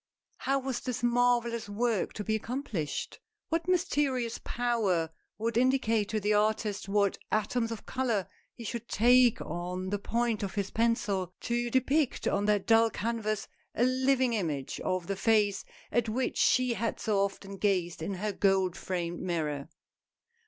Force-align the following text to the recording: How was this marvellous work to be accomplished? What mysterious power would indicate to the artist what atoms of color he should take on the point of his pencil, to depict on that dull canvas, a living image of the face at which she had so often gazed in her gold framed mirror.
How 0.37 0.57
was 0.57 0.79
this 0.79 1.03
marvellous 1.03 1.69
work 1.69 2.11
to 2.13 2.23
be 2.23 2.33
accomplished? 2.33 3.19
What 3.49 3.67
mysterious 3.67 4.39
power 4.43 5.11
would 5.37 5.57
indicate 5.57 6.09
to 6.09 6.19
the 6.19 6.33
artist 6.33 6.89
what 6.89 7.19
atoms 7.31 7.71
of 7.71 7.85
color 7.85 8.27
he 8.55 8.63
should 8.63 8.89
take 8.89 9.39
on 9.41 9.91
the 9.91 9.99
point 9.99 10.41
of 10.41 10.55
his 10.55 10.71
pencil, 10.71 11.35
to 11.41 11.69
depict 11.69 12.27
on 12.27 12.45
that 12.45 12.65
dull 12.65 12.89
canvas, 12.89 13.47
a 13.75 13.83
living 13.83 14.33
image 14.33 14.79
of 14.79 15.05
the 15.05 15.15
face 15.15 15.63
at 15.91 16.09
which 16.09 16.39
she 16.39 16.73
had 16.73 16.99
so 16.99 17.19
often 17.19 17.57
gazed 17.57 18.01
in 18.01 18.15
her 18.15 18.31
gold 18.31 18.75
framed 18.75 19.21
mirror. 19.21 19.69